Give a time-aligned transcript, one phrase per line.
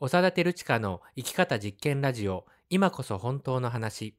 [0.00, 4.14] 長田照親の生き方実験ラジオ今こそ本当の話。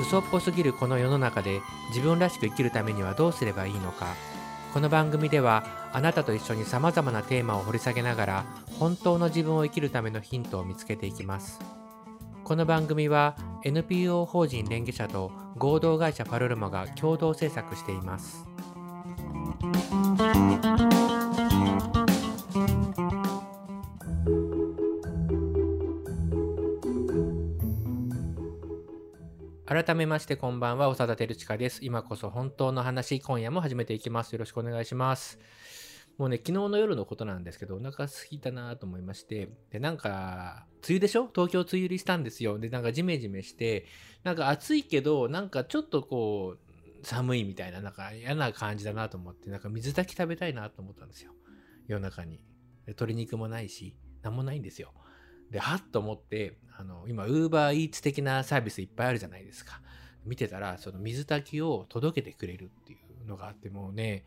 [0.00, 4.14] 嘘っぽすぎるこの世の中で自分らしく生きるためにはどうすればいいのか。
[4.72, 8.44] この番組ではあなたと一緒にさまざまなテーマを掘り下げながら
[8.78, 11.58] 本当の自分を生きるためのヒントを見つけていきます。
[12.44, 18.44] この番組は NPO 法人連携者と合同会社パルルマが共同制作しています。
[29.64, 31.82] 改めましてこんばんは長田照親です。
[31.82, 34.34] 今こそ本当の話今夜も始めていきます。
[34.34, 35.38] よろしくお願いします。
[36.16, 41.28] もうね昨日の夜のことなんですけどお腹すいたなと思いましてでなんか梅雨でしょ？
[41.34, 42.58] 東京梅雨入りしたんですよ。
[42.58, 43.86] でなんかジメジメして
[44.22, 51.32] なんか暑いけどなんかちょっとこう寒いみたいななんか嫌な感じだなと思ってなんか水炊き食べたいなと思ったんですよ。
[51.86, 52.36] 夜中に。
[52.36, 52.42] で
[52.88, 54.92] 鶏肉もないし何もないんですよ。
[55.50, 59.80] ではっと思ってあの今ウーバーイーツ的なサービスいっぱいあるじゃないですか。
[60.24, 64.24] 見てたらその水炊きを届けてくれるっていうのがあってもうね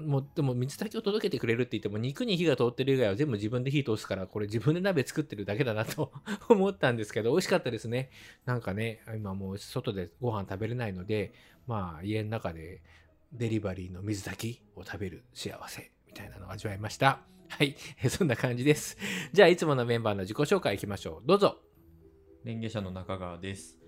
[0.00, 6.12] もうでも水炊きを届けてくれるって言っても肉に火が通ってる以外は全部自分で火通すからこれ自分で鍋作ってるだけだなと
[6.48, 8.10] 思ったんですけど美味しかったですね。
[8.44, 11.32] なんかね今もう外でご飯食べれないので
[11.66, 12.82] まあ家の中で
[13.32, 17.22] デリバリーの水炊きを食べる幸せみたいなのを味わいました。
[17.48, 17.76] はい。
[18.08, 18.96] そんな感じです。
[19.32, 21.26] じゃあいつものメンバーの自己紹介いきましょう。
[21.26, 21.58] どうぞ。
[22.44, 23.78] レンゲ社の中川です。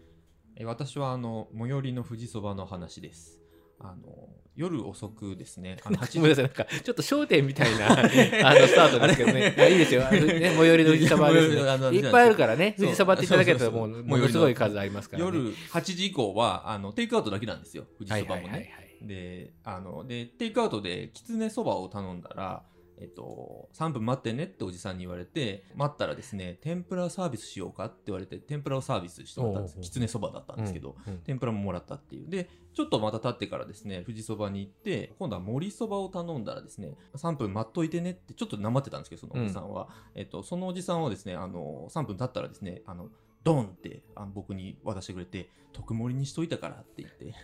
[0.65, 3.44] 私はあの最寄りの富士そばの話です。
[3.85, 5.77] あの夜遅くですね。
[5.85, 9.53] あの8ごめんなさい、なんか、ちょっと焦点みたいな、あの、スタートですけどね。
[9.59, 10.07] いやいいですよ。
[10.07, 11.49] あのね、最寄りの富士そばです、
[11.91, 11.99] ね。
[11.99, 12.75] いっぱいあるからね。
[12.79, 15.27] 富士そばっていただけたらもう、ものすごい数ありますからね。
[15.27, 17.85] 夜8時以降はあのテイクアウトだけなんですよ。
[17.99, 18.71] 富士そばもね。。
[19.03, 22.63] であのでテイクアウトできつねそばを頼んだら。
[22.99, 32.29] えっと、3分待ってねっておじさんに言われて待ったらですね天ぷらサービスしようかって言われて天ぷらをサービスしてもらったんですきつねそばだったんですけど、うんうん天ぷらももらったっていう。
[32.29, 39.89] で、ちょっとまた経ってからですね、富士そばに行って、今度は盛りそばを頼んだらですね、3分待っといてねって、ちょっとなまってたんですけど、そのおじさんは。
[40.15, 43.09] えっと、そのおじさんはですね、あの、3分経ったらですね、あの、
[43.45, 47.35] ドンってあの僕に渡してくれて、特盛りにしといたからって言って、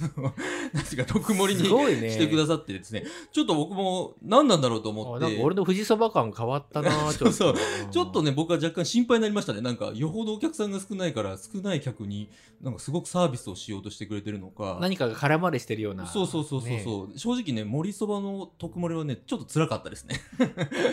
[0.72, 7.32] なぜか特盛りにすごいねしてくださってですね、ちょっと僕も何なんだろうと思あって、なんか俺の富士そば感変わったな ちょっと。
[7.32, 7.54] そう
[7.90, 9.60] ちょっとね、僕は若干心配になりましたね。
[9.60, 12.28] なんか、よほどお客さんが少ないから、少ない客に、
[12.62, 14.78] なんかすごくサービスをしようとしてくれてるのか。
[14.80, 16.06] 何かが空回りしてるような。
[16.06, 20.20] そうそうそうそうねそう、正直ね、盛りそばの特盛りはね、ちょっと辛かったですね。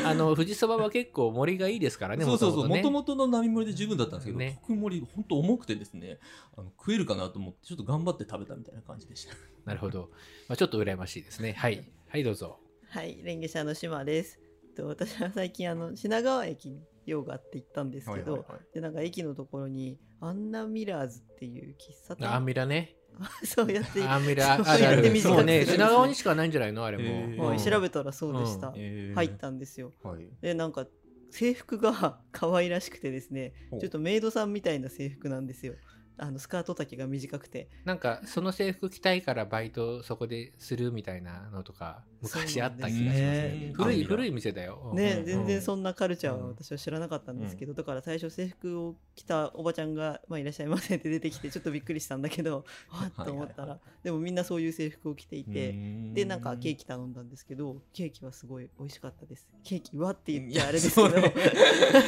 [0.06, 6.20] あの、富士そばは結構盛りがいいですからね、 そうそうそう、もとももとの並盛りで十分だったんですけど、ね特盛り、本当重くてですね、
[6.58, 9.36] あの食えるかなと思って、ちょっと頑張って食べたみたいな感じでした。
[9.66, 10.10] なるほど。
[10.48, 11.54] まあ、ちょっと羨ましいですね。
[11.54, 11.84] はい。
[12.08, 12.60] はい、どうぞ。
[12.90, 14.40] はい、レンゲ社の島です。
[14.76, 22.96] と私は最近あの品川駅に用があって行ったんですけど、はいはいはいでなんか駅のところにアンナミラーズっていう喫茶店アンミラね。
[23.46, 24.96] そうやってアンミラ、そうあるある。
[24.96, 26.84] やって短くそうね、品川にしかないんじゃないの？
[26.84, 27.04] あれも。
[27.04, 29.92] へーもううん調べたらそうでした、えー入ったんですよ。
[30.02, 30.28] はい。
[30.42, 30.88] でなんか
[31.34, 35.74] 制服が 可愛らしくてですねちょっとメイドさんみたいな制服なんですよ。
[36.18, 37.70] あのスカート丈が短くて。
[37.86, 43.22] なんかその制服着たいからバイトそこでするみたいなのとか 昔あった気がしますね。
[43.22, 43.74] ね。
[43.76, 44.92] 古い古い店だよ。
[44.96, 46.48] ね、うん全然そんなカルチャーはうん。
[46.50, 55.72] 私は知らなかったんですけど、だから最初制服を着たおばちゃんが「まあ、いらっしゃいませ」って出てきてちょっとびっくりしたんだけど わっと思ったら、はいはいでもみんなそういう制服を着ていて、
[56.14, 59.48] ででなんかケーキ頼んだんですけどケーキはすごい美味しかったです。
[59.64, 61.10] ケーキはって言っいやてあれですけど。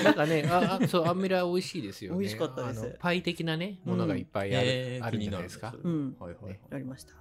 [0.04, 2.20] なんかね、ああそうアンミラ美味しいですよね。
[2.20, 2.96] 美味しかったです。
[3.00, 6.60] パイ的なねものがいっぱいある,、えーあるんじゃないですかうんはいはいはい。
[6.72, 7.14] ありました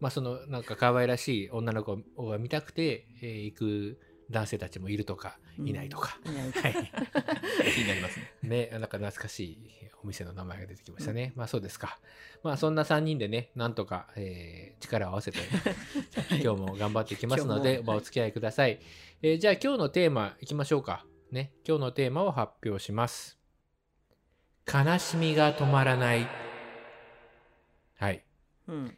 [0.00, 4.00] まあそのなんか可愛らしい女の子を見たくて、えー行く
[4.30, 6.16] 男性たちもいるとかうんいないとか。
[6.24, 6.72] いないはい。
[7.74, 8.32] 気になりますね。
[8.44, 9.58] ね、なんか懐かしい
[10.04, 11.32] お店の名前が出てきましたね。
[11.34, 11.98] まあそうですか。
[12.44, 15.38] まあそんな3人でね、なんとか、えー力を合わせて、
[16.40, 18.78] 今日も頑張っていきますので、お付き合いください。
[19.20, 21.04] えーじゃあ今日のテーマいきましょうか。
[21.32, 23.39] ね、今日のテーマを発表します。
[24.66, 26.26] 悲しみが止まらない。
[27.98, 28.24] はい。
[28.68, 28.96] うん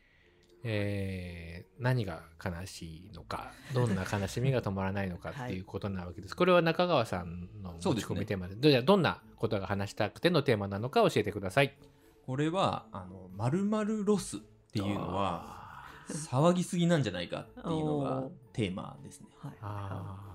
[0.65, 6.37] えー何が悲しいのか、どんな悲しみが止まらないのか っていうことなわけです。
[6.37, 11.77] これは中川さんの持ち込みテーマで、どじゃあどんなことが話したくてのテーマなのか教えてください。
[12.25, 14.41] これは、あの、まるまるロスっ
[14.73, 19.27] ていうのは、騒ぎすぎなんじゃないかっていうのがテーマですね。
[19.41, 20.32] はいあ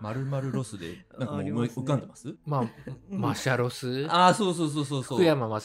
[0.00, 2.28] まるまるロスで、 なんかもう思い浮かんでます？
[2.28, 2.70] ーまあ、
[3.10, 5.18] マシャロス、ああ、そうそうそうそうそう。
[5.18, 5.60] 福山雅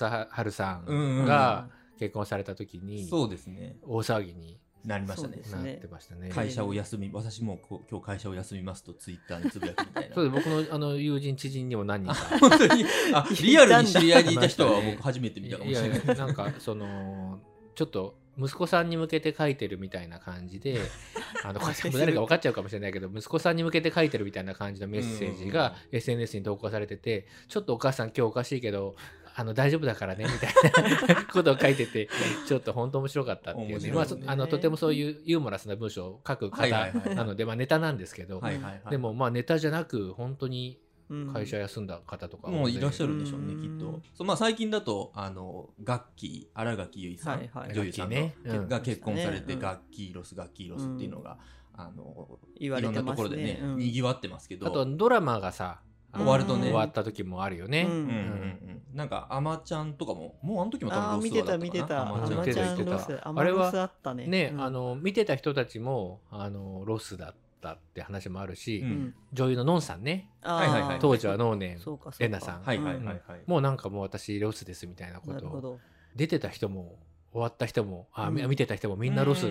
[0.46, 1.70] 治さうんが
[2.00, 3.78] 結婚された時にそうですね。
[3.84, 6.30] 大騒ぎになりましたねなっねてましたね。
[6.30, 10.16] 会社を休み、私もこう今日会社を休みますとツイッターにつぶやくみたいな。
[10.16, 16.08] そうです僕のあの友人知人にも何人か 本当に、あ、リアルに知り合いにいた人は僕初めて見たかもいやしれないい。
[16.08, 17.40] やなんかその
[17.76, 20.80] ちょっと息子さんに向けて書いてるみたいな感じで
[21.44, 28.96] あのこれ誰か分かっちゃうかもしれないけど息子さんに向けて書いてるみたいな感じのメッセージが SNS に投稿されててちょっとお母さん今日おかしいけど
[29.36, 32.10] あの大丈夫だからね みたいなことを書いてて
[32.48, 33.74] ちょっと本当面白かったっていうね。
[33.74, 36.68] 面白いまああのとてもそういうユーモラスな文章を書く方
[37.16, 38.82] なのでまあネタなんですけど、はいはいはい。
[38.90, 40.91] でもまあネタじゃなく本当にうん
[41.34, 42.50] 会社休んだ方とか。
[42.50, 43.62] もういらっしゃるるんでしょうね、うん。
[43.62, 44.02] きっと。
[44.16, 47.76] そうまあ、最近だと、あの、ガッキー、新垣結衣さん、はいはい。
[47.76, 48.68] 女優さんねうん。
[48.68, 49.60] が結婚されて、うん。
[49.60, 51.38] ガッキーロス、ガッキーロスっていうのが、
[51.74, 53.78] あの、言われいろんなところでね、うん。
[53.78, 55.82] にぎわってますけど、あとドラマがさ
[56.14, 56.64] 終わるとね。
[56.64, 57.92] 終わった時もあるよね、うん。
[57.92, 57.98] うん。
[57.98, 61.58] うんうん、なんか、あまちゃんとかも、もうあの時も多分ロスだったかな。
[61.58, 62.02] た見てた。
[62.02, 64.28] あまちゃん見てたあまちゃん見てたロスあ、あれあまロスあったね。
[64.28, 64.62] ね、うん。
[64.62, 67.36] あの見てた人たちもあのロスだった
[67.70, 68.92] って話もあるし、ううん。
[68.92, 70.30] ん女優ののんさんね。
[70.42, 70.60] あー。
[70.60, 71.00] はいはいはい。
[71.00, 72.18] 当時は能年そうかそうか。
[72.20, 72.64] レナさん。
[72.64, 73.22] はいはいうんはい。
[73.28, 73.42] はい。
[73.46, 75.80] もうなんかもう私ロスですみたいなことを。
[76.16, 77.00] 出てた人も
[77.32, 78.50] 終わった人もあ、うん。
[78.50, 79.48] 見てた人もみんなロス、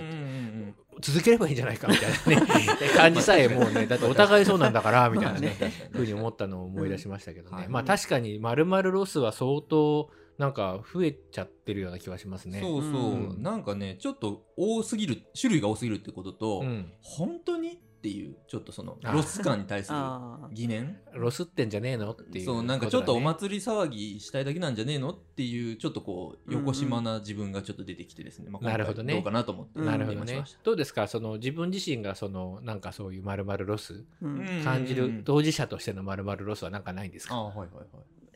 [1.00, 2.46] 続ければいいんじゃないかみたいなね。
[2.94, 5.56] 感じさえもうねだってお互いそうなんだからみたいなね。
[5.92, 7.68] ふうに思ったのを思い出しましたけどね、うんはい。
[7.68, 12.60] まあ確かにまるまるロスは相当なんか増えちゃってるような気はしますね。
[12.60, 13.42] そうそう、うん。
[13.42, 16.92] なんかねちょっと多すぎる種類が多すぎるってことと、うん。
[17.00, 19.12] 本当にっていうちょっとそのあ。
[19.12, 20.54] ロス感に対するあー。
[20.54, 20.98] 疑念。
[21.12, 22.12] ロスってんじゃねえの？
[22.12, 25.10] っていうそうなんかちょっとおこ祭り騒ぎしたいだけなんじゃねえの？
[25.10, 29.12] っていうちょっとこう邪な自分がちょっと出てきてですね、まあ、今回なるほどね。
[29.12, 30.32] どうかなと思ってなるほどね。
[30.32, 31.06] 見ましたどうですか？
[31.08, 34.04] その自分自身がそのなんかそういうまるまるロス？
[34.22, 34.38] うん。
[34.38, 37.86] うん感じる当事者としてのまるまるロスはなんかないんですか、あはいはいはい。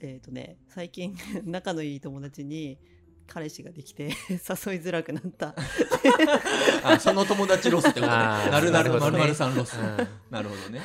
[0.00, 2.78] えっ、とね最近 仲のいい友達に
[3.26, 4.11] 彼氏ができて 誘い
[4.81, 5.55] づらくなった。
[6.85, 8.19] あその友達ロスってことね。
[8.19, 10.09] なるなるまるまるさんロス、うん。
[10.31, 10.81] なるほどね。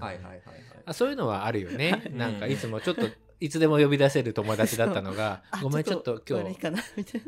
[0.00, 0.42] はいはいはいはい。
[0.86, 2.02] あそういうのはあるよね。
[2.06, 2.10] い。
[2.10, 3.08] なんかいつもちょっと
[3.40, 6.44] いつでも呼び出せる友達だったのが あごめんちょっと今日。
[6.44, 7.26] 悪いかなみたいな。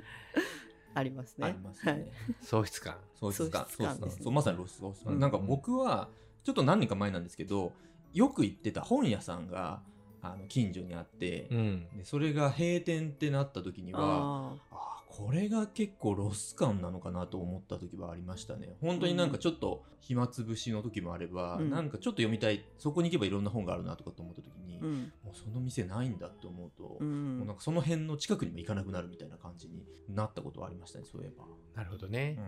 [0.95, 1.47] ありますね。
[1.47, 2.07] ありますね、はい。
[2.43, 2.97] 喪失感。
[3.21, 3.63] 喪失感。
[3.63, 4.33] 喪失感そうそうそう。
[4.33, 5.21] まさにロス喪失感、うん。
[5.21, 6.09] なんか僕は
[6.45, 7.73] ちょっと何年か前なんですけど
[8.13, 9.83] よく行ってた本屋さんが
[10.23, 11.87] あの近所にあって、うん。
[11.97, 18.77] でそれが閉店ってなった時にはああーこれが結構ロス感なのかなと思った時はありましたね。
[18.83, 21.71] 本当になんかちょっと暇つぶしの時もあれば、うん。
[21.71, 25.13] なんかちょっと読みたいそこに行けばいろんな本があるなとかと思った時に、ーうん。
[25.25, 31.47] もうその店ないんだって思うと、うもうんなんかその辺の近くにも行かなくなるみたいな感じになったことはありましたねそういえば。
[31.75, 32.45] なるほどね、うん。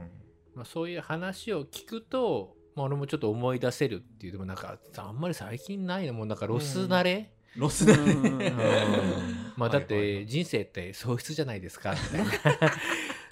[0.57, 8.13] まあ、そういう話を聞くと、まあ、俺もちょっと思い出せるっていうでもなんかあんまり最近ないのもうなんかロス慣れ、ロスだね。
[8.13, 12.73] うんまあだって人生って喪失じゃないですかみたいな。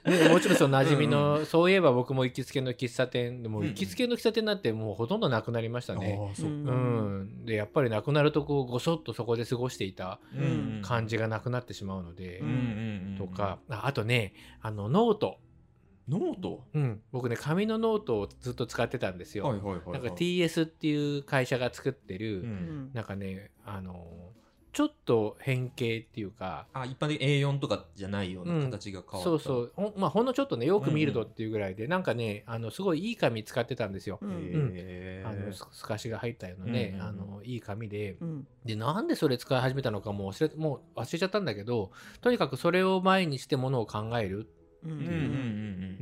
[0.07, 6.19] ね、もちろんその馴染みの、そういえば僕も行きつけの喫茶店でも行きつけの喫茶店なんてもうほとんどなくなりましたね。
[6.41, 6.73] ううんう
[7.23, 10.83] ん、でやっぱりなくなるとこうごそっとそこで過ごしていたうん。
[10.83, 12.43] 感じがなくなってしまうので、
[13.19, 13.59] とか。
[13.69, 15.39] ああとねあのノート、
[16.09, 16.65] ノート？
[16.75, 19.45] うん、僕ね紙のノートをずっと使ってたんですよ。
[19.47, 19.93] はいはいはいはい。
[19.93, 22.49] なんか TS っていう会社が作ってる、ううん。
[22.49, 24.07] んなんかねあの
[24.73, 28.59] ちょっと変形っていうかあ一般的 A4 とかじゃないよううん。
[28.61, 29.73] な形が変わった、そうそう。
[29.75, 31.27] ほん,、まあ、ほんのちょっとねよく見るとうん。
[31.27, 34.19] うんっていうぐらいで、なんかねあのすごいいい紙使ってたんですよ。
[34.21, 35.23] うん。
[35.25, 37.09] あのす透かしが入ったようなね、うんうんうん。
[37.09, 38.17] あのいい紙で。
[38.21, 38.47] うん。
[38.65, 41.91] でなんでそれ使い始めたのかもう忘れもう忘れちゃったんだけど
[42.21, 44.49] とにかくそれを前にしてものを考える
[44.85, 45.46] うんうんうんうんうん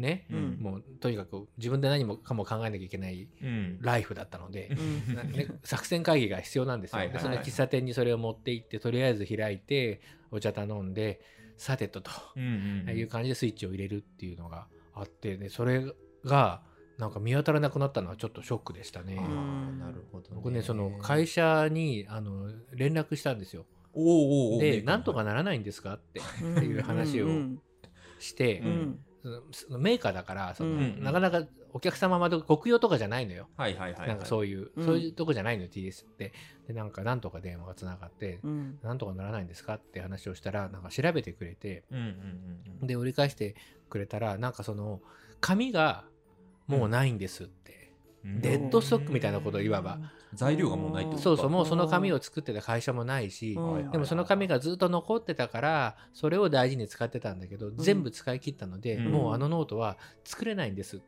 [0.04, 0.58] ね、うん。
[0.60, 3.78] もうとにかく自分で何もかも考えなきゃいけないうん。
[3.80, 4.68] ライフだったので、
[5.08, 5.14] うん。
[5.16, 7.08] なね、作戦会議が必要なんですよ。
[7.08, 11.20] でその喫茶店にそれを持って行ってとりあえず開いてお茶頼んで
[11.56, 15.84] さてとという感じでスイッチを入れるっていうのがあってでそれ
[16.24, 16.62] が
[16.98, 19.16] なんか見当たらなくなったのはちょっとショックでしたね。
[19.16, 23.66] なるほど、ね、僕ねその会社にあの連絡したんですよ。
[23.94, 24.60] おーおーおー。
[24.60, 26.20] でなんとかならないんですかって
[26.64, 27.60] いう話をうん。
[28.20, 28.98] して、うん
[29.78, 33.48] メーカーだからその、うんなかなかお客様まで国用とかじゃないのよ。
[33.56, 34.84] はいはいはい、はい、なんかそういう、うん。
[34.84, 36.32] そういうとこじゃないのよ TS って。
[36.68, 38.78] でなんかなんとか電話がつながって、うん。
[38.82, 42.10] なんとかならないんですかって話をしたらなんか調べてくれてうんうんうん
[42.82, 42.86] うん。
[42.86, 43.56] で折り返して
[43.88, 45.00] くれたらなんかその
[45.40, 46.04] 紙が
[46.68, 47.92] もうないんですって、
[48.24, 48.40] うん。
[48.40, 49.98] デッドストックみたいなことをいわば、
[50.34, 51.22] 材料がもうないってことか。
[51.22, 53.90] そうそうもうその紙を作ってた会社もないし、うん。
[53.90, 59.12] でもその紙がずっと残ってたからそれを大事に使ってたんだけど、全部使い切ったので、うん。
[59.12, 61.04] もうあのノートは作れないんですって。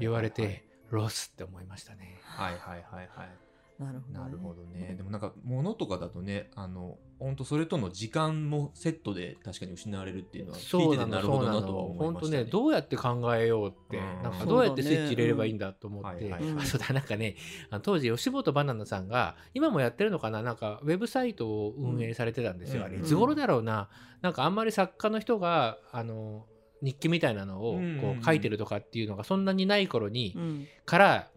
[0.00, 2.20] 言われて、ロスって思いましたね。
[2.22, 3.49] はいはいはいはい
[3.80, 4.24] なるほど、ね。
[4.24, 4.94] なるほどね。
[4.94, 12.44] でもなんか物とかだとね、あの本当それとの時間もセットで確かに失われるっていうのは聞いうててなるほどなとは思いましたね。
[12.44, 17.36] ねどうやって考えようって、うんなんかどうやってスイッチ入れればいいんだと思って、うんはいはいあそうだなんかね
[17.82, 23.88] 当時吉本ばななさんが今もやってるのかななんかウェブサイトを運営されてたんですよ、うんあれいつ頃だろうな
[24.20, 26.44] なんかあんまり作家の人があの
[26.82, 30.66] 日記みたいなのをうんこう書いてるとかっていうのがそんなにない頃に、うん。
[30.84, 31.30] から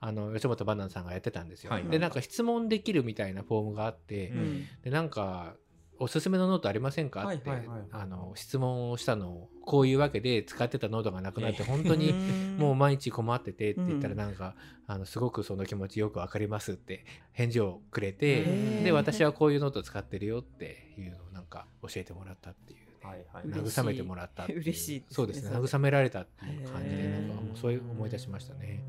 [0.00, 1.82] あの吉本ばななさんがやってたんですよ、はい。
[1.82, 4.66] はいでなんか質問できるみたいなフォームがあって、うん。
[4.82, 5.54] でなんか
[5.98, 7.26] おすすめのノートありませんか？
[7.26, 7.50] って、
[7.90, 12.12] あの質問をしたのをこういうわけで使ってたノートがなくなって本当に
[12.58, 14.18] もうう毎日困っててって言ったらうん。
[14.18, 14.54] なんか、
[14.86, 18.84] あのすごくその気持ちよくわかりますって返事をくれへてー。
[18.84, 22.86] で私はこういうノート使ってるよっていうのをなんか教えてもらったっていう、ね。
[23.02, 23.44] はいはい。
[23.46, 25.00] 慰めてもらった嬉しい。
[25.00, 28.82] ねそうですね慰められたっていう感じでなんかもうそういう思い出しましたね。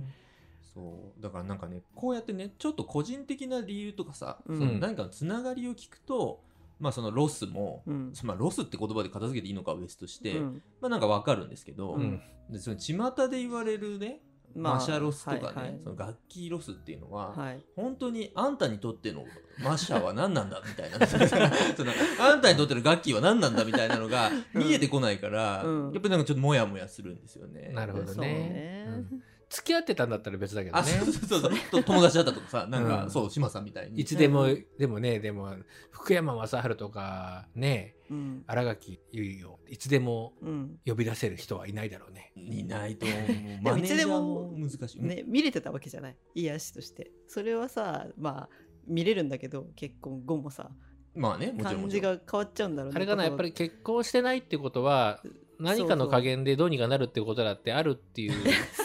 [0.77, 1.23] そう。
[1.23, 4.59] だからなんかねこうやってねちょっと個人的な理由とかさ、うん。
[4.59, 6.43] その何かのつながりを聞くと
[6.79, 8.13] まあそのロスも、うん。
[8.23, 10.61] まあ、ロスって言葉で片付けていいのかは別として、うん。
[10.79, 12.21] まあなんかわかるんですけど、うん。
[12.51, 14.21] でその巷で言われるね、
[14.55, 15.79] まあマシャロスとかね、はいはい。
[15.83, 17.63] その楽器ロスっていうのは、はい。
[17.75, 19.25] 本当にあんたにとっての
[19.63, 21.07] マシャは何なんだみたいな。
[21.07, 25.91] そのあんたにとっての楽器は何なんだみたいなのが見えてこないから、うん。
[25.93, 27.71] やっぱりなんかちょっとモヤモヤするんですよね。
[27.73, 28.85] なるほどそうねね。
[28.87, 30.81] うん付き合ってたんだったら別だけどね。
[30.81, 31.51] あそうそうそう。
[31.71, 34.01] そ友達だったとかさなんか、うんそう島さんみたいに。
[34.01, 35.55] いつでも、うんでもねでも
[35.89, 38.43] 福山雅治とかねうん。
[38.45, 40.77] 新垣結衣をいつでもうん。
[40.85, 42.33] 呼び出せる人はいないだろうね。
[42.35, 43.27] いないと思う。
[43.27, 46.15] でもマネージャーいつでもも難しい、ね、見れてたわけじゃない。
[46.35, 47.11] 癒しとして。
[47.27, 48.49] それはさまあ
[48.85, 50.71] 見れるんだけど結婚後もさ
[51.15, 51.89] まあねもちろん感もちろん。
[51.89, 52.97] じが変わっちゃうんだろうね。
[52.97, 55.21] あれかなやっぱり結婚してないってことは
[55.59, 58.33] 何かの加減でどうにかなるってことだってあるっていう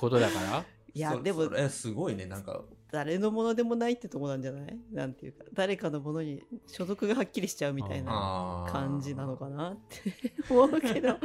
[0.00, 0.60] ことだから？
[0.60, 0.64] そ
[0.94, 2.62] いやでもそれすごいねなんか。
[2.92, 4.76] 誰のものでもないってとこなんじゃない？
[4.92, 11.08] なんていうか誰かのものに所属がはっきりしちゃうみたいな感じなのかなって 思うけど。
[11.14, 11.18] どう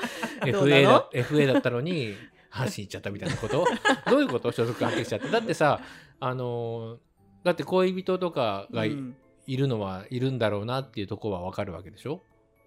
[0.67, 1.00] FA なの？
[1.00, 2.13] だ FA だったのに
[2.51, 3.65] 阪神行っちゃったみたいなこと？
[4.12, 4.51] どういうこと？
[4.51, 5.29] 所属はっきりしちゃって。
[5.29, 5.82] だってさ
[6.20, 6.98] あのー
[7.44, 9.15] だって恋人とかがい,、うん。
[9.48, 12.22] るのはいるんだろうなっていうとこはわかるわけでしょ？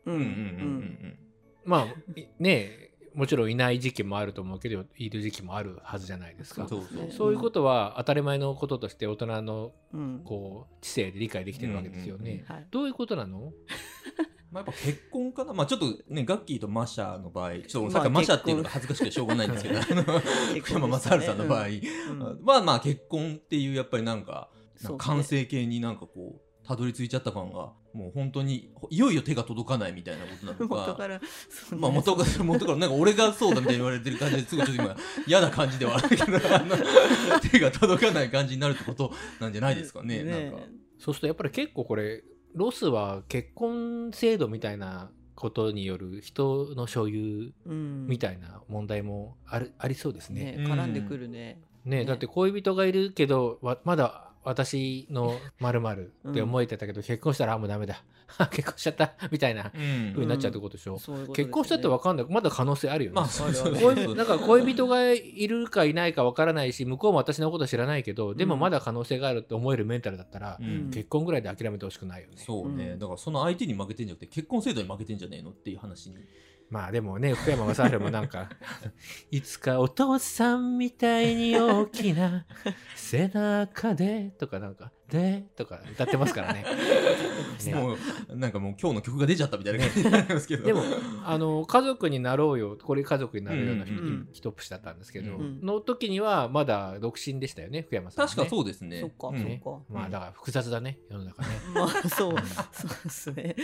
[0.07, 0.35] うんうんうんうんう
[1.09, 1.19] ん。
[1.65, 1.85] まあ
[2.19, 2.88] いね
[3.19, 6.69] もちろんいない時期もあると思うけどいる時期もあるはずじゃないですか。
[6.69, 7.33] そうそうそう。
[7.33, 10.23] いうことは当たり前のこととして大人のうん。
[10.25, 12.45] こう知性で理解できてるわけですよね。
[12.47, 12.67] はい。
[12.71, 13.53] どういうことなの？
[14.53, 20.21] まあ、やっぱ結婚かな、まあ、ちょっとねガッキーとマシャの場合ちょっとさっきまあマシャっていうのが恥ずかしくてしょうがないんですけど、 あの
[20.61, 22.39] 福山雅治さんの場合、うん。
[22.43, 24.49] まあまあ結婚っていうやっぱりなんか
[24.99, 30.75] 完成形になんかこうたどり着いちゃった感がもう本当にいよいよ手が届かないみたいなことなのか。
[30.87, 31.21] 元から
[31.79, 34.97] まあ元から元からなんか俺がそうだみたいに言われてる感じですごいちょっと今
[35.27, 36.77] 嫌な感じではあるけどあの
[37.41, 40.23] 手が届かない感じになるってことなんじゃないですかね。
[40.23, 40.67] ねなんか。
[40.99, 42.23] そうするとやっぱり結構これ
[42.55, 48.07] ロスは結婚制度みたいなことによる人の所有うん。
[48.07, 50.57] みたいな問題もあるありそうですね。
[50.59, 51.63] ね絡んでくるね。
[51.87, 58.03] ねねだって恋人がいるけどわまだ私の〇〇って思えてたけど、結婚したらあもうダメだ。
[58.51, 59.15] 結婚しちゃった。
[59.31, 60.11] みたいなうん。
[60.13, 61.51] 風になっちゃうってことでしょ、そういうことですよね。
[61.51, 62.27] 結婚したって分かんない。
[62.31, 70.91] まだ可能性あるよね、まあなんか恋人がいるかいないか分からないし向こうも私のこと知らないけどでもまだ可能性があるって思えるメンタルだったら、うん。
[70.91, 72.37] 結婚ぐらいで諦めてほしくないよね。
[72.39, 72.99] そうね、うん。
[72.99, 76.17] だからその相手に負けてんじゃなくて結婚制度に負けてんじゃねえのっていう話に
[76.71, 78.51] まあでもね福山雅治もなんか
[79.31, 82.47] いつかお父さんみたいに大きな
[82.95, 86.65] 背中でとかなんかでとか歌ってますからね。
[87.65, 90.67] ね もうなんかもう今日の曲が出ちゃったみたいな感じになりますけど。
[90.67, 90.83] でも
[91.25, 94.29] あの家族になろうよこれ家族になるようなヒ,、うんうん。
[94.33, 99.01] ヒトプシだったんですけど、うんの時にはまだ独身でしたよね福山さん、ね、確かそうですね。
[99.01, 99.45] そっかうん。
[99.45, 101.49] ねそっかまあだから複雑だね世の中ね。
[101.75, 102.09] まあそう。
[102.11, 102.35] そう
[103.05, 103.57] ですね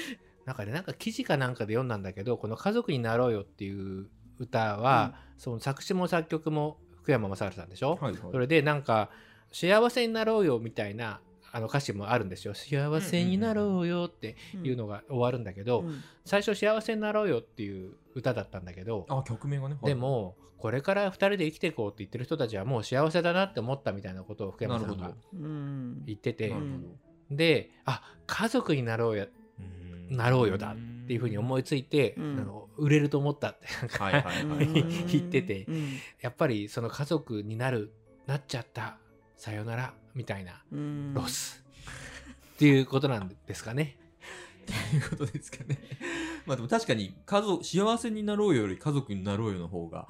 [0.44, 4.08] なんかねなんか記事かなんかで読んだんだけどこの「家族になろうよ」っていう
[4.38, 8.20] 歌は、その作詞も作曲も福山雅治さんでしょ、はいはい。
[8.32, 9.10] それでなんか
[9.52, 11.20] 「幸せになろうよ」みたいな
[11.52, 16.02] あの歌詞もあるんですよ「幸せになろうよ」っていうのが終わるんだけど、うん。
[16.24, 19.86] 最初「幸せになろうよ」っていう歌だったんだけど、あ曲名がね、はい。
[19.86, 25.12] でもこれから2人で生きていこうって言ってる人たちはもう幸せだなって思ったみたいなことを福山さんが
[26.06, 26.54] 言ってて
[27.30, 29.43] であ家族になろうようん
[30.10, 32.38] なろうよだっていうふうに思いついて、うん。
[32.40, 33.68] あの売れると思ったって
[35.08, 35.98] 言っててうん。
[36.20, 37.92] やっぱりその家族になる
[38.26, 38.98] なっちゃった
[39.36, 41.14] さよならみたいなうん。
[41.14, 41.64] ロス、
[42.54, 43.96] っていうことなんですかね。
[44.66, 45.78] ということですかね。
[46.46, 50.08] まあでも確かに家族幸せになろうよより家族になろうよの方が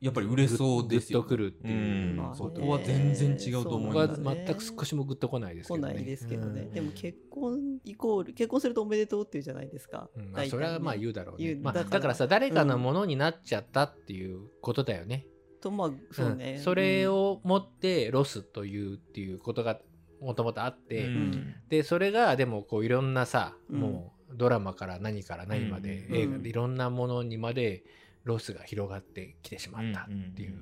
[0.00, 5.92] やっぱり売れそうですよ、グッとくるっていうまあねそこは全然違うと思います、ね全く少しもグッとこないですけどね。
[5.92, 6.70] 来ないですけどね、うん。
[6.72, 10.32] でも結婚イコール結婚するとおめでとうっていうじゃないですか、うん。
[10.32, 11.46] まあ、それはまあ言うだろうね。
[11.46, 11.56] 言。
[11.56, 15.26] うまあ、だからだからさ誰かのものになっちゃったっていうことだよね。
[15.60, 16.62] とまあそうね、うん。
[16.62, 19.80] それを持ってロスというっていうことが
[20.20, 21.54] もともとあって、うん。
[21.68, 23.80] でそれがでもこういろんなさ、うん。
[23.80, 26.16] もうドラマから何から何まで、うん。
[26.16, 26.42] 映画うん。
[26.42, 27.84] でいろんなものにまで
[28.28, 30.58] ロスが広がってきてしまったっていう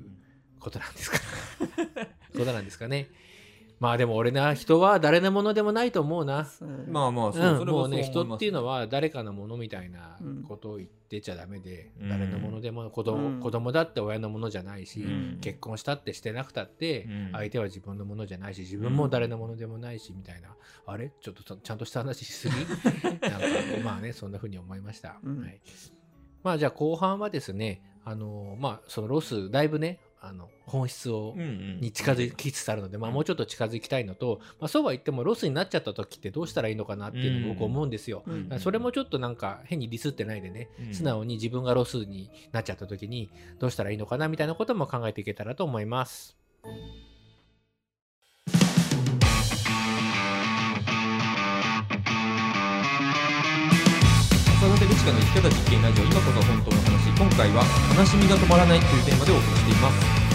[0.58, 1.18] ことなんですか。
[2.32, 3.08] ことなんですかね。
[3.78, 6.48] まあでも俺な人は誰のものでもないと思うな。
[6.88, 12.08] まあまあそう、うん、それはもうね人っていうのは誰かのものみたいなうんことを言ってちゃダメで、うん。
[12.08, 13.40] 誰のものでも子供,、うん。
[13.40, 15.38] 子供だって親のものじゃないし、うん。
[15.42, 17.32] 結婚したってしてなくたって、うん。
[17.32, 20.56] 相手は自分のものじゃないし自分も誰のものでもないしみたいな、
[20.86, 21.12] あれ？
[21.20, 22.54] ちょっとちゃんとした話しすぎ？
[23.04, 23.38] なんか
[23.84, 25.42] まあねそんな風に思いました、うん。
[25.42, 25.60] はい、
[26.46, 31.80] まあじゃあ後半はですねあのまあそのロスだいぶねあの本質を、うんうん。
[31.80, 38.22] に近づきつつあるので、まあ、もうちょっと近づきたいのと、まあ、そうは言ってもロスになっちゃった時ってどうしたらいいのかなっていうのを僕思うんですよ。
[38.26, 38.44] うん。
[38.44, 40.94] だからそれもちょっとなんか変にディスってないでね、うん。
[40.94, 46.36] 素直に自分がロスになっちゃった時にどうしたらいいのかなみたいなことも考えていけたらと思います。
[55.06, 57.62] さてルチカの生き方実験ラジオ今こそ本当の話今回は
[57.96, 60.26] 悲しみが止まらないというテーマでお送りしています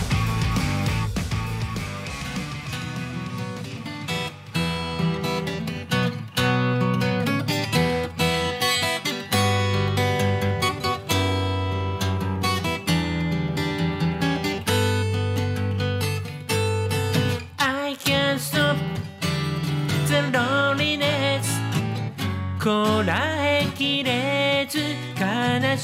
[22.63, 23.30] 「」「こら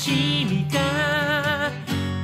[0.07, 1.69] しみが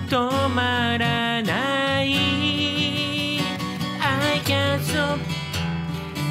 [0.07, 3.39] 止まらない」
[3.99, 5.19] 「I can't stop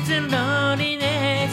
[0.06, 1.52] the loneliness」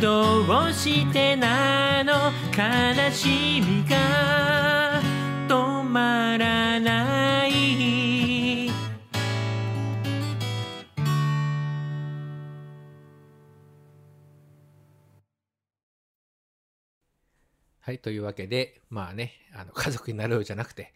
[0.00, 4.53] どうしてなの悲しみが
[17.94, 20.92] い、というわけで、まあね、あの家族になろうじゃなくて、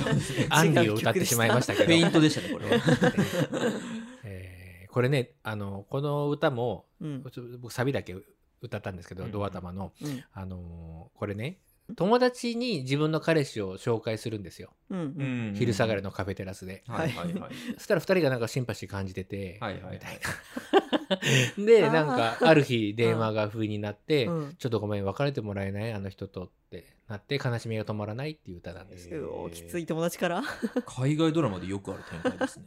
[0.50, 2.82] アンディを歌ってしまいましたけど、ペイントでしたねこれは。
[4.24, 4.62] えー
[4.92, 7.22] これね、あの、この歌も、うん。
[7.62, 8.14] 僕サビだけ
[8.60, 9.32] 歌ったんですけど、うん。
[9.32, 10.22] ドア玉の、うん。
[10.34, 11.60] あのーこれね、
[11.96, 14.70] 友達に自分の彼氏を紹介するんですよ。
[14.90, 15.54] うんうん。
[15.56, 16.84] 昼下がりのカフェテラスで。
[16.86, 17.54] はいはいはい。
[17.78, 19.92] そしたら二人がなんかシンパシー感じてて、はいはいはい。
[19.94, 20.20] みたいな。
[21.58, 24.54] で、なんか、 ある日電話が不意になって、うん。
[24.58, 25.92] ちょっとごめん、別れてもらえない？
[25.92, 29.28] あの人とってなって、悲しみが止まらないっていう歌なんですへよ。
[29.28, 30.42] うおきつい友達から？
[30.86, 32.66] 海外ドラマでよくある展開ですね。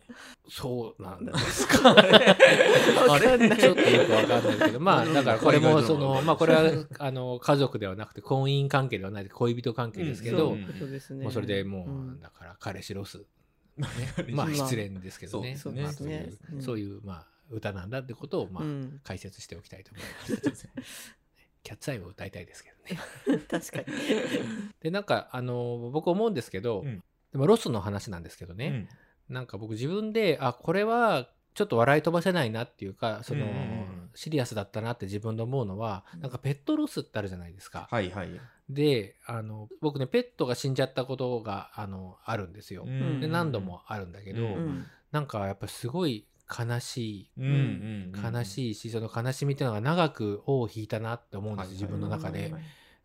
[0.49, 1.95] そうなんですか。
[1.95, 3.57] あれ？
[3.57, 10.57] ちょっとよくわかんないけど、まあ、だからこれも、その、まあ、これは、あの、家族ではなくて、婚姻関係ではない、恋人関係ですけど、うん。
[10.57, 11.23] そういうことですね。
[11.23, 12.19] もうそれでもう、ん。
[12.19, 13.25] だから彼氏ロス、
[13.77, 13.91] まあ
[14.31, 15.57] まあ失恋ですけどね。
[15.57, 16.61] そうまあですねそういううん。
[16.61, 19.01] そういう、まあ、歌なんだってことを、まあ、うん。
[19.03, 20.69] 解説しておきたいと思います。
[21.63, 22.71] キャッツアイを歌いたいですけ
[23.27, 23.41] どね。
[23.49, 23.85] 確かに。
[24.81, 27.03] で、なんか、あの、僕思うんですけど、うん。
[27.31, 28.87] でもロスの話なんですけどね、
[29.29, 29.33] うん。
[29.33, 33.45] なんか僕自分で、あ、これはちょっと笑い飛ばせないなっていうか、その、
[34.13, 37.87] シリアスだったなって自分で思うのは、なんかペットロスってあるじゃないですか。
[37.89, 38.29] はいはい。
[38.69, 42.85] で、あの、僕ね、ペットが死んじゃったことが、あの、あるんですよ。
[42.85, 43.21] ん。
[43.21, 44.85] で、何度もあるんだけど、うんうん。
[45.11, 47.51] なんかやっぱすごい悲しい、うんうん。
[47.51, 52.53] うん悲しいし、その悲しみっていうのが長く尾を引いたなって思うんです、自分の中で、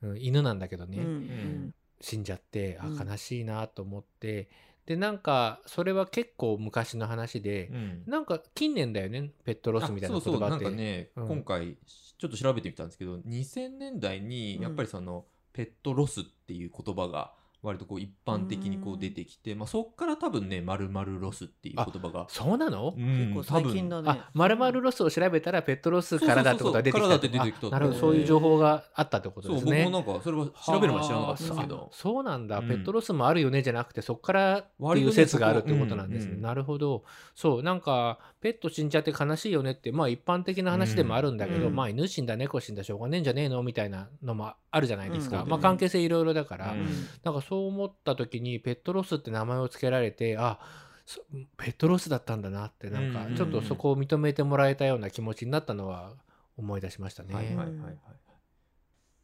[0.03, 0.99] うん犬なんだけどね。
[0.99, 1.75] うんうん。
[2.01, 3.09] 死んじゃってあうん。
[3.09, 4.49] 悲しいなと思って、
[4.87, 8.03] でなんかそれは結構昔の話でう、ん。
[8.07, 11.29] なんか近年だよねペットロスみたいなあそうそうなん言葉ってかね、うん。
[11.29, 11.77] 今回
[12.19, 24.09] ちょっと調べてみたんですけど2000年代にやっぱりその、ペットロスっていう言葉が割とこう一般的にこう出てきて、まあ、そっから多分ね「まるロス」っていう言葉が、そうなの、うん結構最近だね。
[24.09, 27.99] あまるまるロスを調べたらペットロスからだってことが出てきたなるほど。
[27.99, 29.85] そういう情報があったってことそうですね。
[29.85, 32.69] 僕もなんかそれは調べる前知らなかったんですけあどそうなんだ、うん。
[32.69, 36.43] ペットロスもあるよねじゃなくてそこからっていう説があるってことなんですね、そこうん。
[36.43, 37.05] なるほど。
[37.35, 41.75] そうなんかペット死んじゃって悲しいよねってまあ一般的な話でもあるんだけど、うん。
[41.75, 45.49] まあ犬死んだ猫死んだしょうがねえんじゃねえのみたいなのもあるじゃないですか、うん。
[45.49, 46.87] まあ関係性いろいろだから、うん。
[47.23, 50.61] なんかそう思った時にペットロスって名前を付けられてあ
[51.05, 51.21] そ
[51.57, 56.13] ペットロスだったんだなってなんかうんちょっとそこを認めてもらえたような気持ちになったのは
[56.57, 57.35] 思い出しましたね。
[57.35, 57.97] はいはいはいはい。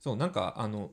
[0.00, 0.90] そうなんかあの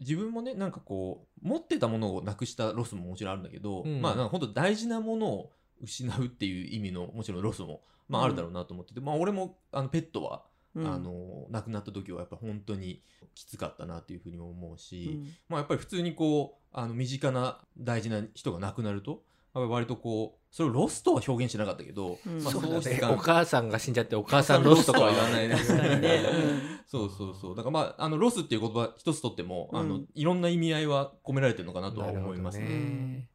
[0.00, 4.02] 自分もねなんかこう持ってたものをなくしたロスももちろんあるんだけど、うん。
[4.02, 10.42] まあなんか本当大事なものを失うっていう意味のもちろんロスも、まあ、あるだろうなと思ってて、まあ俺もあのペットは、
[10.74, 10.86] うん。
[10.86, 13.02] あの亡くなった時はやっぱ本当に
[13.34, 15.32] きつかったなっていうふうにも思ううし、ん。
[15.48, 19.20] まあ、やっぱり普通にこうあの身近な大事な人が亡くなるとやっ
[19.54, 22.42] ぱり割とこうそれをロスとは表現してなかったけど、うん。
[22.42, 22.74] まあ、そうだね。
[22.74, 25.56] 喪失感お母さんが死んじゃってお母さんロスとかは言わないね。
[26.86, 27.56] そうそうそう。
[27.56, 32.66] だからまああのロスっていう言葉一つとっても、あのうんいろんな意味合いは込められてるのかなとは思いますね。
[32.66, 33.28] ね。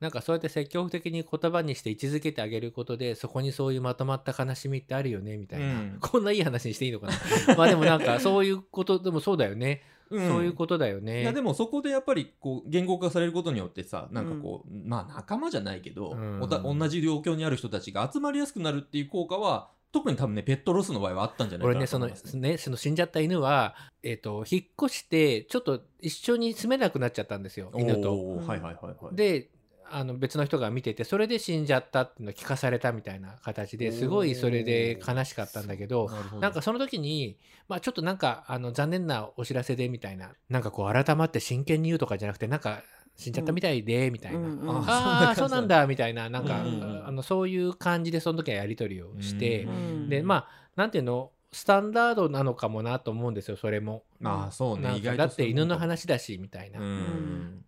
[0.00, 5.98] なんかそうやって積極的に言葉にして位置づけてあげることでそこにそういうまとまった悲しみってあるよねみたいな、うん。
[6.00, 7.14] こんないい話にしていいのかな。
[7.56, 10.28] まあでもなんかそういうことでもそうだよね、うん。
[10.28, 11.22] そういうことだよね。
[11.22, 16.40] いやでもそこでやっぱりこう言語化されることによってさなんかこう、まあ仲間じゃないけど、うん。
[16.40, 22.58] おた同じ状況にある人たちが集まりやすくなるっていう効果は特に多分ねペットロスの場合はあったんじゃないかな俺ねそのと思いますね。
[22.58, 28.36] その死んじゃった犬は、えっと引っ越してちょっと一緒に住めなくなっちゃったんですよ犬と。
[28.36, 29.16] はいはいはいはい。
[29.16, 29.50] で
[29.90, 42.82] あの別の人が見ててそれで死んじゃったっていうのを聞かされたみたいな形ですごいそれで悲しかったんだけどなんかその時に、まあ、ちょっとなんかあの残念なお知らせでみたいななんかこう改まって真剣に言うとかじゃなくてなんか
[43.16, 44.44] 死んじゃったみたいでみたいな、うん。
[44.44, 44.70] うん。
[44.88, 46.68] ああそうなんだ みたいななんか、うん。
[46.68, 50.08] うんうんあのそういう感じでその時はやり取りをして、うん。
[50.08, 54.04] でまあなんていうのスタンダードなのかもなと思うんですよそれも。
[54.20, 55.00] まあそうね。
[55.16, 56.80] だって犬の話だしみたいな。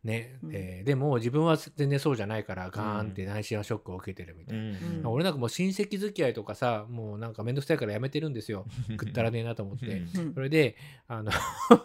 [0.05, 0.51] ねうん。
[0.53, 4.65] えーでも自分は全然そうじゃないからガーンって内心はショックを受けてるみたいな。
[4.65, 5.07] うん。
[5.07, 8.67] 俺なんかもう親戚付き合いとかさもうなんかめんどくさいからやめてるんですよ
[8.99, 10.03] くったらねえなと思って。
[10.35, 11.33] それであの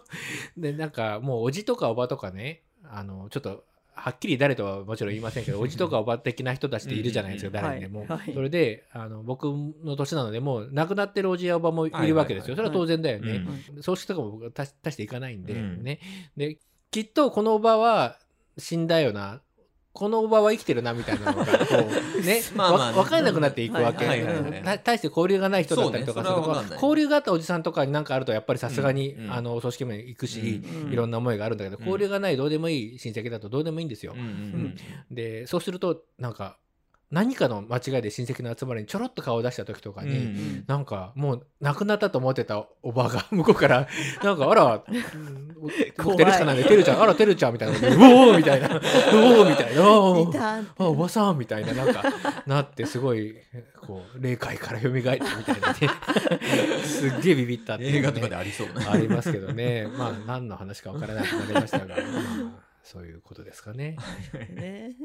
[0.58, 3.64] でなんかもうおじとかおばとかねあのちょっと
[3.96, 15.84] はっきり誰とはもちろん言いませんけど おじとかおば的な人たちっているじゃないですかうん誰にでも、それであの僕の年なのでもう亡くなってるおじやおばもいるわけですよ、はいそれは当然だよね、うん葬式とかも僕は足していかないんで、うん。
[15.84, 16.00] ね。
[16.38, 16.58] で
[16.92, 18.20] きっとこのおばは
[18.58, 19.42] 死んだよな
[19.94, 21.54] このおばは生きてるなみたいなのがこ
[22.18, 22.98] うね まあまあね。
[22.98, 24.64] わ分かんなくなっていくわけ、はいはいはいはい。
[24.64, 26.80] た大して交流がない人だったりとかすると、かんない。
[26.82, 29.34] 交流があったおじさんとかになんかあるとやっぱりさすがに、うんうん。
[29.34, 30.92] あのお葬式行くし、うん。
[30.92, 31.84] いろんな思いがあるんだけど、うん。
[31.84, 34.14] 交流がないどうでもいい親戚だとどうでもいいんですよ。
[34.14, 34.20] うん。
[34.20, 34.76] うん。
[35.12, 36.58] でそうするとなんか
[37.14, 40.64] 何かの間違いで親戚の集まりにちょろっと顔を出した時とかうんに、うん。
[40.66, 43.88] なんかもう亡くなったと思ってたおばが 向こうから
[44.24, 45.54] なんかあら うん
[45.96, 52.04] 僕てるちゃんなんでてるちゃんあらてるちゃんみたいな うおーみたいなうおーみたいなおばさんみたいななんか
[52.48, 53.36] なってすごい
[53.80, 55.74] こう霊界から蘇ったみたいな。
[55.74, 55.90] ね
[56.84, 57.98] すっげえビビったっていうね。
[58.00, 58.92] 映画とかでありそうな。
[58.92, 59.88] ありますけどね。
[59.88, 63.98] まあ何の話かわからなくなりましたが、まあそういうことですかね。
[64.50, 64.96] ね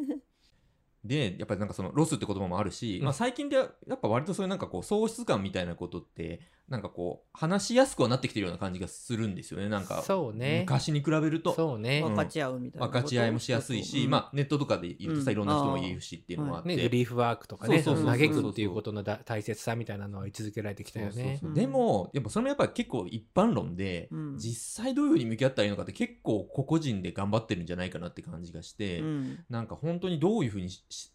[1.09, 3.05] でやっぱりなんかそのロスって言葉もあるし、うん。
[3.05, 9.71] まあ、最近ではやっぱ割とそういうなんかこう喪失感みたいなことってなんかこう話しやすくはなってきてるような感じがするんですよね。
[9.71, 10.61] なんかそうね。
[10.67, 11.55] 昔に比べると。
[11.55, 12.05] そうね、ん。
[12.05, 12.87] 分かち合うみたいな。
[12.89, 14.11] 分かち合いもしやすいし、うん。
[14.11, 21.13] まあ、ネットとかで言うとさ、うんいろんな人も言うしっていうのもあって、ね、グリーフワークとかねそうそうそうそう嘆くっていうことのだ大切さみたいなのは位置づけられてきたよね。
[21.13, 21.53] そうそうそうう。
[21.53, 21.55] ん。
[21.55, 24.37] でもやっぱそれもやっぱり結構一般論で、うん。
[24.37, 29.39] 実際どういうふうに向き合ったらいいのかって結構個々人で頑張ってるんじゃないかなって感じがして、うん。
[29.49, 30.69] なんか本当にどういうふうに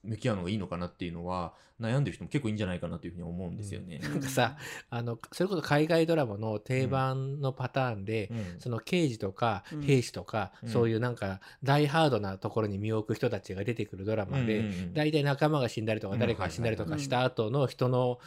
[0.03, 3.99] 向き合うのがいいのかなっていうのは悩んでる人も結構いいんじゃないかなというふうに思うんですよね。
[4.03, 4.57] なんかさ
[4.89, 8.59] あのそれこそ海外ドラマの定番のパターンで、うん。
[8.59, 9.81] その刑事とかうん。
[9.81, 10.69] 兵士とか、うん。
[10.69, 16.19] そういうなんか大ハードなところに身を置く人たちが出てくるドラマで、うんうんうん大体仲間が死んだりとかうん。
[16.19, 18.19] 誰かが死んだりとかした後の人の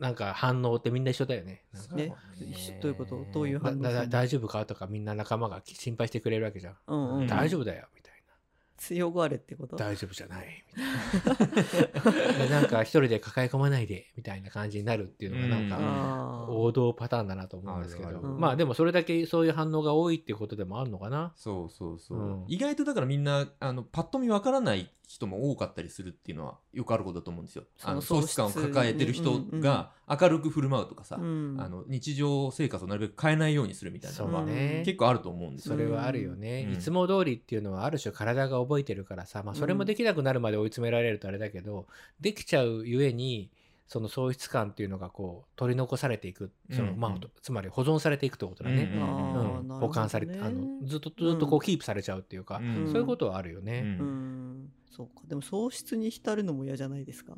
[0.00, 1.62] なんか反応ってみんな一緒だよね。
[1.74, 3.26] なんかそうね一緒どういうこと？
[3.32, 6.76] どういう反応大丈夫かとかみんな仲間が心配してくれるわけじゃん。
[6.86, 7.99] うんうん、だ大丈夫だよみたいな。
[8.80, 9.76] 強がれってこと？
[9.76, 10.64] 大丈夫じゃない。
[10.74, 10.82] み
[11.22, 12.32] たいな。
[12.46, 15.68] でなんか一人で抱え込まないでみたいな感じになるっていうのがなんうん。
[15.68, 18.20] か王道パターンだなと思うんですけど。
[18.22, 21.32] まあでもそれだけそういう反応が多いっていうことでもあるのかな？
[21.36, 22.44] そうそうそう、うん。
[22.48, 27.64] 意外とだからみんなあのパッと見わからない人も多かったりするっていうのはよくあることだと思うんですよ。
[27.82, 28.36] あの喪失。
[28.36, 31.56] 感を抱えてる人が明るく振る舞うとかさ、うん。
[31.60, 35.74] あの日常生活をなるべく変えないようにするみたいなそのは結構あると思うんですよ。
[35.74, 36.74] それはあるよね、うん。
[36.74, 41.86] いつも通りっていうのはある種体が覚えてるからさ、まあ、それもできなくなるまで追い詰められるとあれだけど、
[42.20, 43.50] できちゃうゆえに
[43.88, 47.00] その喪失感っていうのがこう取り残されていくその、うん。
[47.00, 49.68] まあ、つまり保存されていくってことだね、うん。
[49.80, 52.86] 保管されてあのずっとずっとこうキープされちゃうっていうか、うん。
[52.86, 53.80] そういうことはあるようね。
[53.80, 54.62] うん。
[54.62, 54.72] ん。
[54.88, 55.22] そうか。
[55.26, 57.36] でも喪失に浸るのも嫌じゃないですか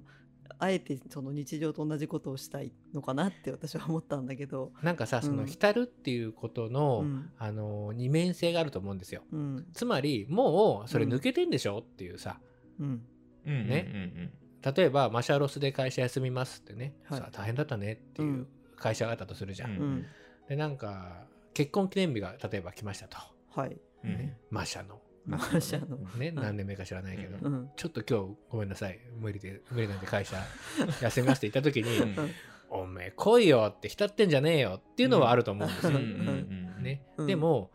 [0.62, 4.70] あえてその日常と同じことをしたいのかなって私は思ったんだけど。
[4.80, 7.30] なんかさそのうん浸るっていうことの、うん。
[7.36, 9.22] あの二面性があると思うんですよ。
[9.32, 9.66] うん。
[9.72, 12.38] つまりもうそれ抜けてんでしょっていうさ。
[12.78, 13.02] うん。
[13.44, 13.68] うん。
[13.68, 14.30] ね。
[14.64, 17.18] 例えばマシャロスで会社休みますってね、はい。
[17.18, 18.46] さあ大変だったねっていう
[18.76, 19.72] 会社があったとするじゃん。
[19.72, 19.78] うん。
[19.78, 20.06] うん
[20.48, 23.18] でなんか結婚記念日が例えば来ましたと。
[23.50, 23.80] はい。
[24.04, 24.38] ね。
[24.50, 28.98] マシャのマシャのね何年目か知らないけど、うんうんちょっと今日ごめんなさい。
[29.18, 30.36] 無理で無理なんで会社
[31.00, 32.30] 休みますって言った時にうん
[32.70, 35.92] 「おめえ来いよ」って浸ってんじゃねえよっていうのはあると思うんですよ。
[35.98, 37.02] ね。
[37.16, 37.26] うん。
[37.26, 37.70] でも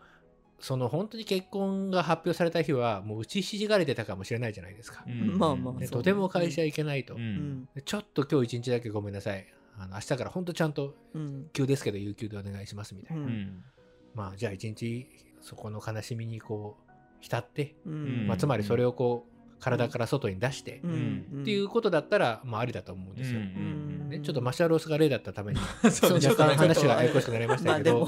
[0.59, 5.03] その本当に結婚が発表された日はもう打ちひしがれてたかもしれないじゃないですか。
[5.07, 7.15] うんまあまあねそうとても会社行けないと、
[7.85, 9.45] ちょっと今日一日だけごめんなさい。
[9.77, 11.49] あの明日から本当ちゃんとうん。
[11.53, 13.29] 急ですけど有給でお願いしますみたいな、
[14.15, 15.07] まあじゃあ一日
[15.41, 16.86] そこの悲しみにこう
[17.19, 18.27] 浸って、うん。
[18.27, 21.41] まあ、つまりそれをこう体から外に出して、うん。
[21.41, 23.39] っていうことだったら、まあ、ありだと思うんですよ。
[23.39, 28.07] んね、ちょっとマシャロスが例だったために 若干話がややこしくなりましたけど、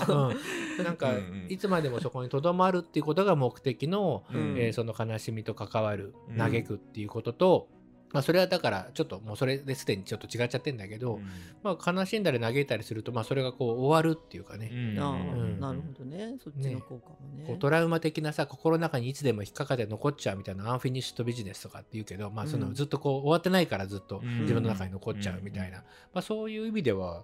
[0.84, 1.14] なんか
[1.50, 4.56] いつまでもそこにとどまるっていうことが目的の、うん。
[4.58, 6.38] えーその悲しみと関わるうん。
[6.38, 7.68] 嘆くっていうことと、
[8.12, 11.20] まあ、それはだからちょっともうそれですでにちょっと違っちゃってんだけど、
[11.62, 15.60] まあ、悲しんだり嘆いたりすると、まあ、それがこう終わるっていうかね、ああうん。
[15.60, 16.36] なるほどね。
[16.44, 17.44] そっちの効果もね。
[17.46, 24.42] こうトラウマ的なさ心の中にいつでも引っかかって残っちゃうみたいな unfinished business とかっていうけど、まあ、そのうんずっとこう終わってないからずっとうん。
[24.42, 25.84] 自分の中に残っちゃうみたいな、ま
[26.16, 27.24] あ、そういう意味では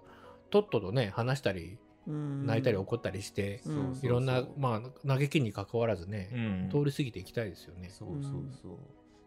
[0.50, 3.98] とっととね話したりうん泣いたり怒ったりして、うん。
[4.00, 6.68] いろんな、まあ、嘆きに関わらずね、うん。
[6.70, 7.88] 通り過ぎていきたいですよね。
[7.90, 8.78] そうそうそう。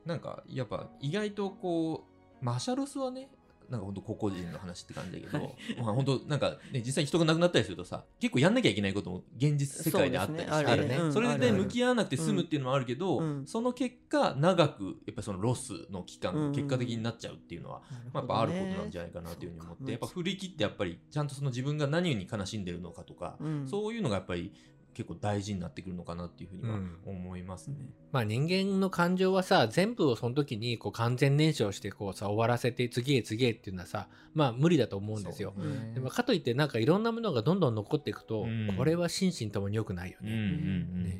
[0.10, 2.08] なんか、やっぱ意外とこ
[2.42, 3.30] う、マシャロスはね、
[3.70, 10.96] なんか本当個々人の話って感じだけど、まあ本当なんかね、実際人が亡くなったりするとさ、結構やんなきゃいけないことも現実世界であったりして、そねね。
[10.96, 13.46] うんそれで向き合わなくて済むっていうのもあるけど、うん。
[13.46, 23.68] その結果、長く、やっぱりそのロスの期間うんが結果的になっちゃうっていうのは、まあ、やっぱあることなんじゃないかなというふうに思って、やっぱ振り切ってやっぱりちゃんとその自分が何に悲しんでるのかとか、うん。
[23.68, 24.52] そういうのがやっぱり
[24.94, 26.98] 結構大事になってくるのかなっていうふうにはうん。
[27.06, 27.76] 思いますね。
[28.12, 35.54] まあ人間の感情はさ全部をその時にこう完全燃焼してこうさ終わらせて次へ次へっていうのはさまあ無理だと思うんですよ。
[35.94, 38.76] でもかといってなんかいろんなものがどんどん残っていくと、うん。
[38.76, 41.20] これは心身ともに良くないようんうんね。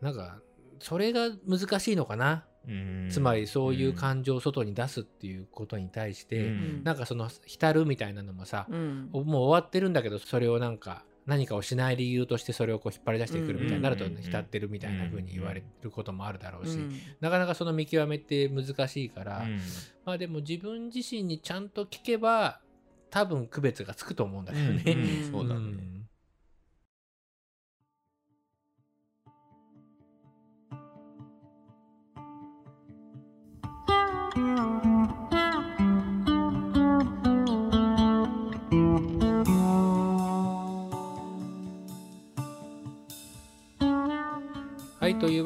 [0.00, 0.40] なんか
[0.78, 2.72] それが難しいのかな、うん。
[2.72, 6.84] うんつまりそういう感情を外に出すっていうことに対して、うん。
[6.84, 9.08] なんかその浸るみたいなのもさ、うん。
[9.12, 16.90] もう終わってるんだけどそれをなんか何かをしない理由としてそれをこう引っ張り出してくるみたいになるとうん浸ってるみたいな風に言われることもあるだろうし、うん。
[17.20, 19.60] なかなかその見極めって難しいから、うん。
[20.06, 22.60] まあでも自分自身にちゃんと聞けば
[23.10, 24.82] 多分区別がつくと思うんだけどね。
[24.86, 25.30] うん。
[25.30, 25.97] そうだね。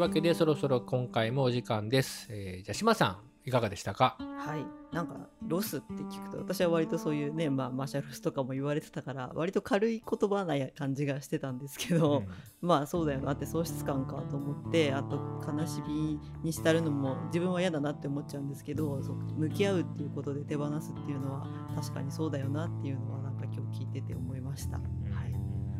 [0.02, 2.26] わけでそろそろ今回もお時間です。
[2.28, 3.06] えーじゃあ島さ
[3.44, 4.16] んいかがでしたか？
[4.36, 4.66] はい。
[4.92, 5.14] なんか
[5.46, 12.24] ロスって聞くと私は割とそういうね、まあ、マシャロスとかも言われてたから割と軽い言葉な感じがしてたんですけど、
[12.60, 24.78] まあそうだよなって喪失感かと思ってあと悲しみに浸るのも自分は嫌だなって思っちゃうんですけどそう向き合うっていうことで手放すっていうのは確かにそうだよなっていうのはなんか今日聞いてて思いました。
[24.78, 25.32] はい。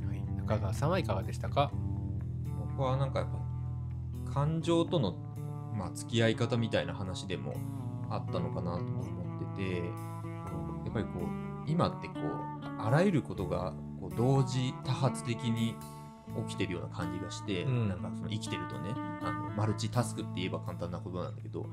[0.07, 1.73] はい、中川さんはいかがでしたか？
[2.77, 3.42] 僕はなんかやっぱ
[4.33, 5.15] 感情との、
[5.77, 7.55] まあ、付き合い方みたいな話でも
[8.11, 15.75] あったのかなとも思っててやっぱりこう今ってこうあらゆることがこう同時多発的に
[16.49, 17.89] 起きてるような感じがして、うん。
[17.89, 21.67] なんかその生きてるとねあのマルチタスクって言えば簡単なことなんだけど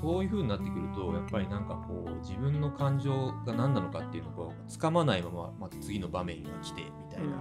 [0.00, 7.36] そういう風になってくるとやっぱりなんかこう自分の感情が何なのかっていうのをつかまないまままた次の場面が来てみたいな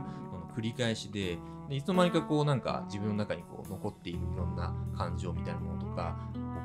[0.58, 1.38] 繰り返しで
[1.70, 6.18] でいつの間にかこうなんか自分の中にこう残っているいろんな感情みたいなものとか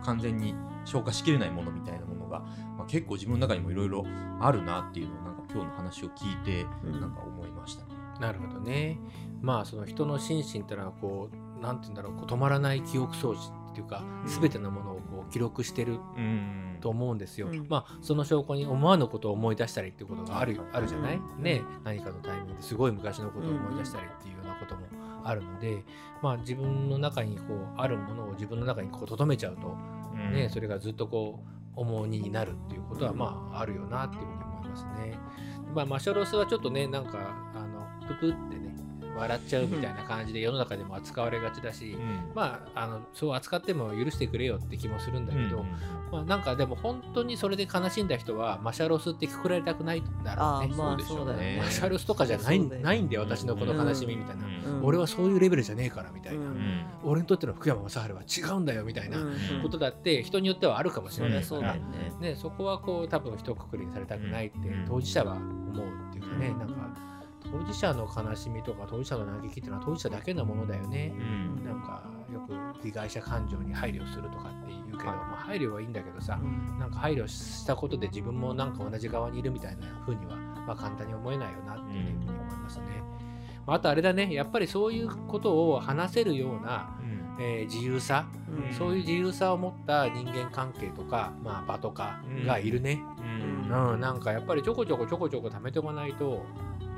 [0.05, 2.41] 完全に消化しきれないものみたいなものが、
[2.79, 4.05] まあ、結構自分の中にもいろいろ
[4.41, 7.91] あるなっていうのをなんか今日の話を聞いてうんなんか思いましたね。
[8.21, 8.99] なるほどね。
[9.41, 14.92] まあその人の心身ってのはこうなんて言うんだろうこう止まらない記憶装置っていうかうん全てのものを
[15.23, 16.79] こう記録してるうん。
[16.81, 17.49] と思うんですよ。
[17.49, 17.67] うん。
[17.69, 20.77] まあその証拠に思わぬことを思い出したりっていうことがあるうん。
[20.77, 21.43] あるじゃない、うん。
[21.43, 21.63] ね。
[21.85, 24.83] 何かのタイミングですごい昔のことを思い出したりっていうようなことも
[25.25, 25.85] あるので、
[26.23, 29.77] まあ自分の中にこうあるものを自分の中にこう留めちゃうと
[30.15, 30.33] うん。
[30.35, 31.41] ね、それがずっとこ
[31.77, 35.19] う重荷になるっていうことはまああるよなっていうふうに思いますね。
[35.75, 37.19] まあマシャロスはちょっとねなんか
[37.55, 38.72] あのププってね
[39.17, 42.33] 笑っちゃうみたいな感じで世の中でも扱われがちだし、うん。
[42.35, 45.67] まああのそう扱っても許してくれよって気もするんだけど、うん。
[46.11, 50.75] まあなんかでも本当にそれで悲しんだ人はマシャロスってくくられたくないんだろうね。
[50.77, 51.61] まあそうでしょうそうだよね。
[51.63, 52.85] マシャロスとかじゃないそうだよね。
[52.85, 54.45] ないんだよ私のこの悲しみみたいな、
[54.83, 56.47] 俺はそういうレベルじゃねえからみたいな、
[57.05, 59.37] 俺にとっての福山雅治は違うんだよみたいなうん。
[59.63, 61.83] ことだって人によってはあるかもしれないから、ね。
[62.21, 64.85] ね、そこはこう多分一括りにされたくないってうん。
[64.87, 67.12] 当事者は思うっていうかね、なんか
[67.53, 71.13] 当事者の悲しみとか当事者の嘆きっていうのは当事者だけのものだよね。
[71.15, 71.65] うん。
[71.65, 75.17] なんかよく被害者感情に配慮するとかって言うけど、はい。
[75.19, 76.79] まあ、配慮はいいんだけどさうん。
[76.79, 80.37] なんか配慮したことで自分もなんか同じ側にいるみたいな風には、
[80.67, 82.85] まあ、簡単に思えないよなっていうふうに思いますね。
[83.67, 84.33] まあ、あとあれだね。
[84.33, 86.99] やっぱりそういうことを話せるような、
[87.39, 88.75] えー自由さ、うん。
[88.75, 93.03] そういう自由さを持った人間関係とか、まあ、場とかがいるね。
[93.19, 93.93] うん。
[93.93, 96.45] うん、なんかやっぱりちょこちょこちょこちょこ貯めておかないと、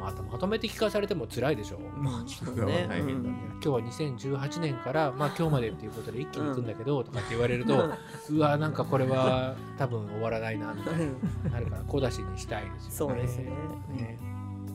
[0.05, 1.79] またまとめて聞かされても辛いでしょ。
[1.97, 7.95] まあ聞く側は大変だね今日は2018年から、まあ、今日までっていうことで一気に行くんだけど、とかって言われると、
[8.31, 10.95] うわなんかこれは多分終わらないなみたい
[11.45, 12.91] ななるから小出しにしたいですよね。
[12.91, 13.45] そうですね
[13.97, 14.19] ね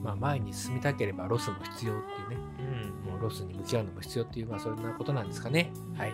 [0.02, 1.96] まあ、前に進みたければロスも必要っ
[2.28, 5.72] ていうねもうロスに向き合うのも必要っていう、まあ、そんなことなんですかね。
[5.96, 6.14] はい。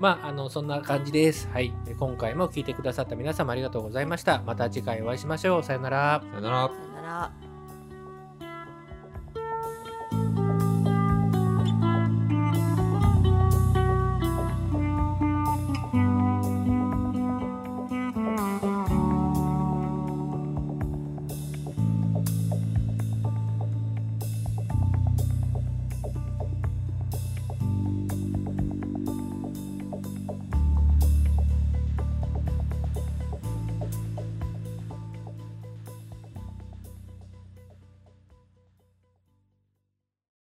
[0.00, 1.48] まあ、あの、そんな感じです。
[1.48, 1.72] はい。
[1.98, 4.42] 今回も聞いてくださった皆様ありがとうございました。
[4.42, 5.62] また次回お会いしましょう。
[5.64, 6.22] さよなら。
[6.30, 7.47] さよならさよなら